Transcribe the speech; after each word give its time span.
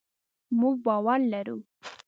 مونږ 0.59 0.75
باور 0.85 1.19
لرو 1.31 1.57